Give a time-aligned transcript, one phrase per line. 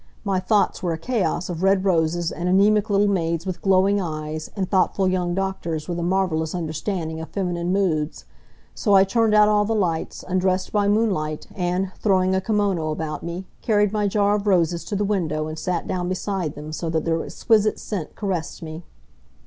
[0.23, 4.49] My thoughts were a chaos of red roses, and anemic little maids with glowing eyes,
[4.55, 8.25] and thoughtful young doctors with a marvelous understanding of feminine moods.
[8.73, 13.21] So I turned out all the lights, undressed by moonlight, and, throwing a kimono about
[13.21, 16.89] me, carried my jar of roses to the window and sat down beside them so
[16.89, 18.81] that their exquisite scent caressed me.